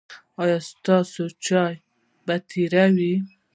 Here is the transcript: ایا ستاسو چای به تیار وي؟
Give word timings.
ایا 0.41 0.57
ستاسو 0.69 1.23
چای 1.45 1.75
به 2.25 2.35
تیار 2.49 2.89
وي؟ 2.97 3.13